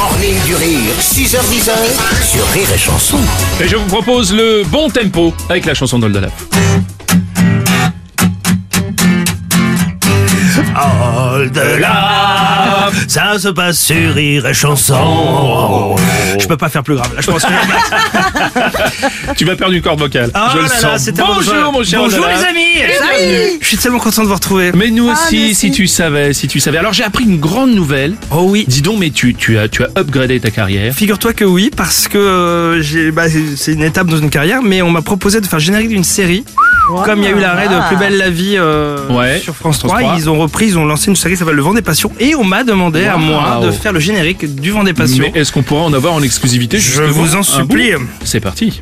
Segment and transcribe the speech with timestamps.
[0.00, 1.70] morning du rire, 6h10
[2.24, 3.18] sur Rire et Chanson.
[3.60, 6.32] Et je vous propose le bon tempo avec la chanson d'Oldalaf.
[10.74, 12.59] Au-delà,
[13.08, 15.96] ça se passe sur Rire et Chanson.
[16.40, 17.10] Je peux pas faire plus grave.
[17.14, 17.48] Là, je pense que
[19.36, 20.30] Tu vas perdre une corde vocale.
[20.34, 21.02] Ah je le là là, sens.
[21.04, 21.72] c'était Bonjour bon.
[21.72, 23.58] mon cher Bonjour les amis.
[23.60, 24.72] Je suis tellement content de vous retrouver.
[24.74, 25.54] Mais nous aussi, nous aussi.
[25.54, 26.78] si tu savais, si tu savais.
[26.78, 28.14] Alors j'ai appris une grande nouvelle.
[28.30, 28.64] Oh oui.
[28.68, 30.94] Dis donc, mais tu, tu as, tu as upgradé ta carrière.
[30.94, 33.24] Figure-toi que oui, parce que euh, j'ai, bah,
[33.56, 36.44] c'est- une étape dans une carrière, mais on m'a proposé de faire générique d'une série.
[37.04, 39.78] Comme il y a eu l'arrêt de Plus belle la vie euh, Ouais, sur France
[39.78, 40.14] France 3, 3.
[40.18, 42.34] ils ont repris, ils ont lancé une série qui s'appelle Le Vent des Passions, et
[42.34, 43.18] on m'a demandé à Wow.
[43.18, 45.24] moi de faire le générique du Vent des Passions.
[45.32, 47.90] Mais est-ce qu'on pourra en avoir en exclusivité Je vous en supplie.
[48.24, 48.80] C'est parti.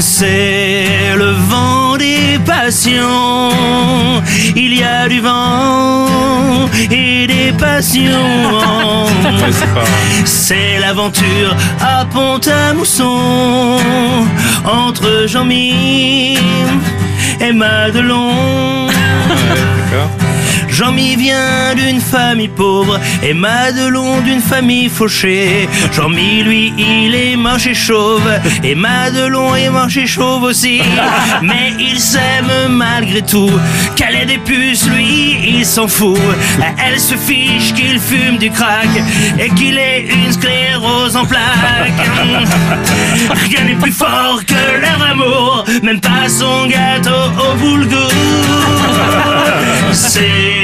[0.00, 3.50] C'est le vent des passions.
[4.56, 6.06] Il y a du vent
[6.90, 9.06] et des passions.
[10.24, 13.76] C'est l'aventure à Pont-à-Mousson
[14.64, 16.38] entre Jean-Mi
[17.40, 18.88] et Madelon.
[20.74, 25.68] Jean-Mi vient d'une famille pauvre et Madelon d'une famille fauchée.
[25.92, 28.28] Jean-Mi, lui, il est moche et chauve
[28.64, 30.82] et Madelon est moche et chauve aussi.
[31.42, 33.52] Mais il s'aime malgré tout.
[33.94, 36.18] Qu'elle ait des puces, lui, il s'en fout.
[36.84, 38.88] Elle se fiche qu'il fume du crack
[39.38, 42.08] et qu'il ait une sclérose en plaques.
[43.48, 48.10] Rien n'est plus fort que leur amour, même pas son gâteau au boulgour.
[49.92, 50.63] C'est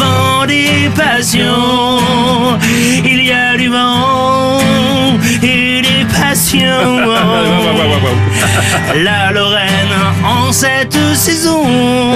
[0.00, 1.98] vent des passions.
[3.04, 4.58] Il y a du vent
[5.42, 6.96] et des passions.
[9.04, 9.99] La Lorraine
[10.52, 11.62] cette saison.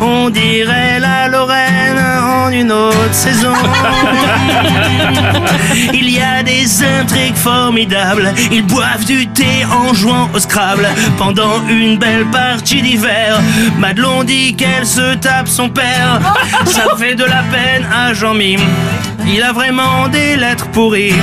[0.00, 3.52] On dirait la Lorraine en une autre saison.
[5.92, 8.32] Il y a des intrigues formidables.
[8.52, 10.86] Ils boivent du thé en jouant au Scrabble.
[11.18, 13.40] Pendant une belle partie d'hiver,
[13.78, 16.20] Madelon dit qu'elle se tape son père.
[16.66, 18.60] Ça fait de la peine à Jean-Mime.
[19.26, 21.14] Il a vraiment des lettres pourries.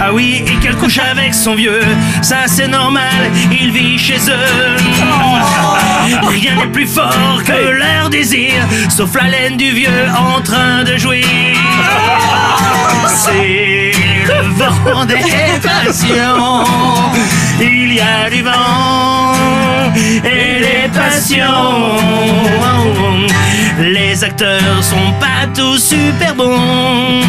[0.00, 1.80] Ah oui, et qu'elle couche avec son vieux.
[2.20, 4.76] Ça c'est normal, il vit chez eux.
[6.20, 8.52] Rien n'est plus fort que leur désir,
[8.88, 11.24] sauf la laine du vieux en train de jouir.
[13.06, 13.92] C'est
[14.26, 15.14] le vent des
[15.62, 16.64] passions.
[17.60, 19.32] Il y a du vent
[20.24, 21.98] et des passions.
[23.80, 27.22] Les acteurs sont pas tous super bons.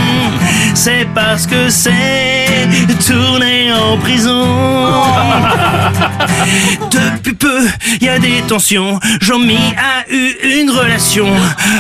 [0.86, 2.68] C'est parce que c'est
[3.08, 4.44] tourné en prison.
[6.92, 7.66] Depuis peu,
[8.02, 9.00] il y a des tensions.
[9.22, 11.30] Jean-Mi a eu une relation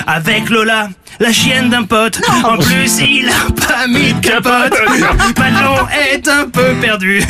[0.07, 0.87] avec Lola,
[1.19, 2.22] la chienne d'un pote.
[2.44, 4.74] En plus, il a pas mis de capote.
[5.38, 7.24] Manon est un peu perdu.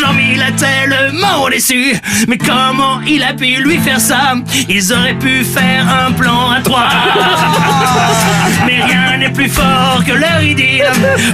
[0.00, 1.94] Jean-Mi l'a tellement déçu.
[2.28, 4.34] Mais comment il a pu lui faire ça?
[4.68, 6.88] Ils auraient pu faire un plan à trois.
[8.66, 10.84] Mais rien n'est plus fort que leur idylle.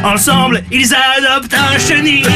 [0.05, 2.27] Ensemble, ils adoptent un chenil.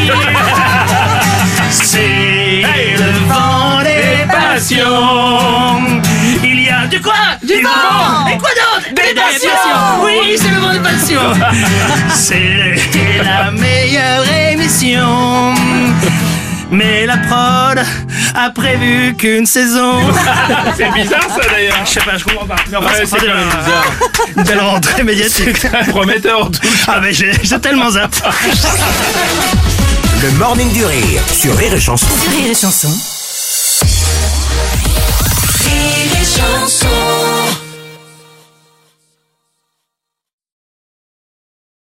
[1.70, 2.62] C'est
[2.98, 6.00] le vent des passions.
[6.42, 7.14] Il y a du quoi?
[7.42, 8.26] Du vent.
[8.32, 8.50] Et quoi
[9.34, 10.04] passions.
[10.04, 11.32] Oui, c'est le vent des passions.
[12.14, 15.54] C'est la meilleure émission.
[16.70, 17.78] Mais la prod
[18.34, 19.98] a prévu qu'une saison.
[20.76, 21.80] C'est bizarre ça d'ailleurs.
[21.84, 22.56] Je sais pas, je comprends pas.
[22.70, 23.92] Mais enfin, Ouais, c'est quand même bizarre.
[24.36, 25.66] Une belle rentrée médiatique.
[25.88, 26.60] Prometteur en tout.
[26.86, 28.14] Ah mais j'ai j'ai tellement zapp.
[30.22, 32.06] Le morning du rire sur Rire et Chanson.
[32.30, 32.88] Rire et chanson.
[32.88, 33.19] Rire et chanson